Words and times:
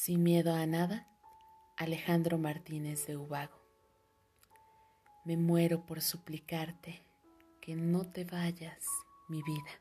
Sin 0.00 0.22
miedo 0.22 0.54
a 0.54 0.64
nada, 0.64 1.08
Alejandro 1.76 2.38
Martínez 2.38 3.08
de 3.08 3.16
Ubago. 3.16 3.60
Me 5.24 5.36
muero 5.36 5.86
por 5.86 6.02
suplicarte 6.02 7.02
que 7.60 7.74
no 7.74 8.08
te 8.08 8.24
vayas, 8.24 8.86
mi 9.28 9.42
vida. 9.42 9.72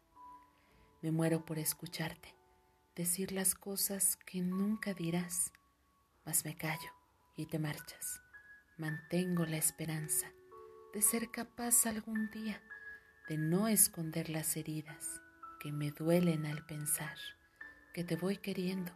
Me 1.04 1.12
muero 1.12 1.46
por 1.46 1.60
escucharte, 1.60 2.34
decir 2.96 3.32
las 3.32 3.54
cosas 3.54 4.18
que 4.18 4.42
nunca 4.42 4.96
dirás, 4.96 5.54
mas 6.26 6.46
me 6.46 6.58
callo 6.58 6.90
y 7.36 7.46
te 7.46 7.60
marchas. 7.60 8.20
Mantengo 8.80 9.46
la 9.46 9.58
esperanza 9.58 10.32
de 10.96 11.04
ser 11.04 11.30
capaz 11.30 11.86
algún 11.86 12.32
día 12.32 12.60
de 13.30 13.38
no 13.38 13.68
esconder 13.68 14.32
las 14.32 14.58
heridas 14.58 15.22
que 15.60 15.72
me 15.72 15.92
duelen 15.92 16.48
al 16.48 16.66
pensar 16.66 17.18
que 17.94 18.04
te 18.04 18.16
voy 18.16 18.38
queriendo 18.38 18.92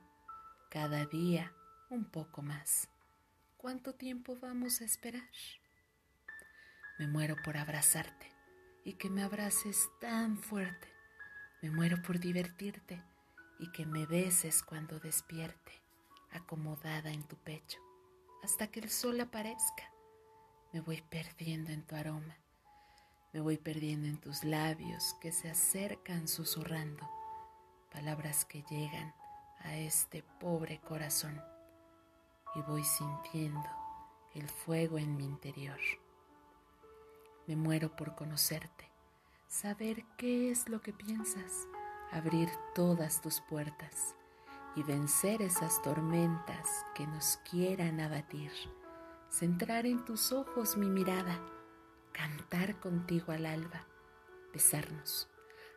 cada 0.72 1.06
día 1.06 1.54
un 1.90 2.06
poco 2.06 2.42
más. 2.42 2.88
¿Cuánto 3.58 3.94
tiempo 3.94 4.38
vamos 4.42 4.80
a 4.80 4.86
esperar? 4.86 5.30
Me 6.98 7.08
muero 7.08 7.36
por 7.44 7.58
abrazarte 7.58 8.32
y 8.86 8.94
que 8.94 9.10
me 9.10 9.22
abraces 9.22 9.90
tan 10.00 10.38
fuerte. 10.38 10.88
Me 11.62 11.72
muero 11.72 12.02
por 12.02 12.20
divertirte 12.20 13.04
y 13.60 13.70
que 13.74 13.86
me 13.86 14.06
beses 14.06 14.64
cuando 14.64 14.98
despierte, 15.02 15.74
acomodada 16.32 17.12
en 17.12 17.28
tu 17.28 17.36
pecho, 17.36 17.80
hasta 18.42 18.68
que 18.68 18.80
el 18.80 18.90
sol 18.90 19.20
aparezca. 19.20 19.92
Me 20.72 20.80
voy 20.80 21.02
perdiendo 21.02 21.72
en 21.72 21.86
tu 21.86 21.98
aroma, 21.98 22.38
me 23.34 23.42
voy 23.42 23.58
perdiendo 23.58 24.08
en 24.08 24.22
tus 24.22 24.46
labios 24.46 25.18
que 25.20 25.34
se 25.34 25.50
acercan 25.50 26.30
susurrando, 26.30 27.06
palabras 27.92 28.46
que 28.46 28.64
llegan 28.70 29.14
a 29.64 29.78
este 29.78 30.24
pobre 30.40 30.80
corazón 30.80 31.42
y 32.56 32.62
voy 32.62 32.84
sintiendo 32.84 33.68
el 34.34 34.48
fuego 34.48 34.98
en 34.98 35.16
mi 35.18 35.26
interior. 35.26 35.80
Me 37.48 37.56
muero 37.56 37.96
por 37.96 38.16
conocerte, 38.16 38.92
saber 39.48 40.06
qué 40.18 40.52
es 40.52 40.70
lo 40.70 40.82
que 40.82 40.94
piensas, 40.94 41.68
abrir 42.12 42.50
todas 42.76 43.22
tus 43.22 43.42
puertas 43.42 44.16
y 44.76 44.84
vencer 44.84 45.42
esas 45.42 45.82
tormentas 45.82 46.86
que 46.96 47.06
nos 47.08 47.38
quieran 47.50 48.00
abatir, 48.00 48.52
centrar 49.30 49.86
en 49.86 50.06
tus 50.06 50.32
ojos 50.32 50.78
mi 50.78 50.88
mirada, 50.88 51.40
cantar 52.14 52.80
contigo 52.80 53.32
al 53.32 53.46
alba, 53.46 53.86
besarnos 54.54 55.30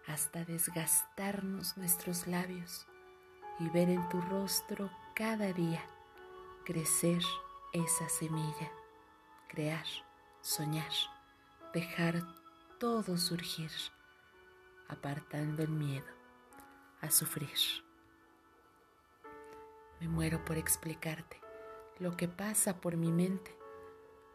hasta 0.07 0.45
desgastarnos 0.45 1.77
nuestros 1.77 2.27
labios 2.27 2.87
y 3.61 3.69
ver 3.69 3.89
en 3.89 4.09
tu 4.09 4.21
rostro 4.21 4.91
cada 5.15 5.53
día 5.53 5.85
crecer 6.65 7.23
esa 7.73 8.09
semilla, 8.09 8.73
crear, 9.49 9.87
soñar, 10.41 10.91
dejar 11.73 12.23
todo 12.79 13.17
surgir, 13.17 13.71
apartando 14.89 15.63
el 15.63 15.71
miedo 15.71 16.07
a 17.01 17.11
sufrir. 17.11 17.59
Me 20.01 20.09
muero 20.09 20.45
por 20.45 20.57
explicarte 20.57 21.41
lo 21.99 22.17
que 22.17 22.29
pasa 22.29 22.81
por 22.81 22.97
mi 22.97 23.13
mente, 23.13 23.57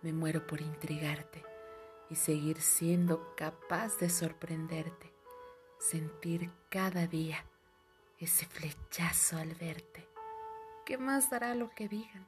me 0.02 0.14
muero 0.14 0.48
por 0.48 0.62
intrigarte 0.62 1.44
y 2.10 2.16
seguir 2.16 2.62
siendo 2.62 3.36
capaz 3.36 3.98
de 4.00 4.10
sorprenderte, 4.10 5.14
sentir 5.78 6.52
cada 6.70 7.06
día 7.06 7.46
ese 8.20 8.46
flechazo 8.46 9.38
al 9.38 9.56
verte. 9.56 10.06
¿Qué 10.86 10.98
más 10.98 11.30
dará 11.30 11.56
lo 11.56 11.70
que 11.70 11.88
digan? 11.88 12.28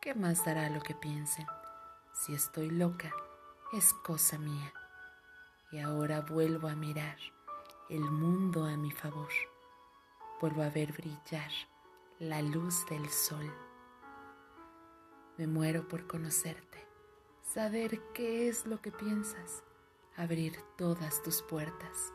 ¿Qué 0.00 0.12
más 0.12 0.44
dará 0.44 0.68
lo 0.70 0.80
que 0.80 0.94
piensen? 0.94 1.46
Si 2.12 2.34
estoy 2.34 2.70
loca, 2.70 3.12
es 3.72 3.92
cosa 3.92 4.38
mía. 4.38 4.72
Y 5.70 5.78
ahora 5.78 6.20
vuelvo 6.20 6.66
a 6.66 6.74
mirar 6.74 7.16
el 7.88 8.00
mundo 8.00 8.64
a 8.64 8.76
mi 8.76 8.90
favor. 8.90 9.30
Vuelvo 10.40 10.62
a 10.62 10.68
ver 10.68 10.92
brillar 10.92 11.50
la 12.18 12.42
luz 12.42 12.84
del 12.86 13.08
sol. 13.08 13.52
Me 15.38 15.46
muero 15.46 15.86
por 15.86 16.08
conocerte, 16.08 16.88
saber 17.42 18.00
qué 18.14 18.48
es 18.48 18.66
lo 18.66 18.80
que 18.80 18.90
piensas, 18.90 19.62
abrir 20.16 20.56
todas 20.76 21.22
tus 21.22 21.40
puertas 21.42 22.12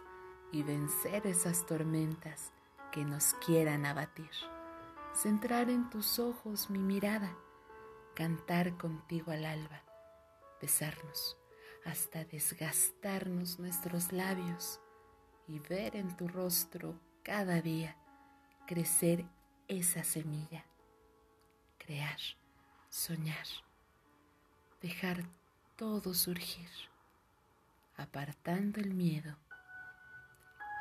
y 0.51 0.63
vencer 0.63 1.25
esas 1.27 1.65
tormentas 1.65 2.51
que 2.91 3.05
nos 3.05 3.33
quieran 3.45 3.85
abatir, 3.85 4.31
centrar 5.13 5.69
en 5.69 5.89
tus 5.89 6.19
ojos 6.19 6.69
mi 6.69 6.79
mirada, 6.79 7.35
cantar 8.16 8.77
contigo 8.77 9.31
al 9.31 9.45
alba, 9.45 9.83
besarnos 10.61 11.38
hasta 11.85 12.25
desgastarnos 12.25 13.59
nuestros 13.59 14.11
labios 14.11 14.79
y 15.47 15.59
ver 15.59 15.95
en 15.95 16.16
tu 16.17 16.27
rostro 16.27 17.00
cada 17.23 17.61
día 17.61 17.95
crecer 18.67 19.25
esa 19.67 20.03
semilla, 20.03 20.66
crear, 21.77 22.19
soñar, 22.89 23.47
dejar 24.81 25.23
todo 25.75 26.13
surgir, 26.13 26.69
apartando 27.97 28.79
el 28.79 28.94
miedo 28.94 29.35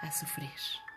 a 0.03 0.13
sufrir. 0.13 0.88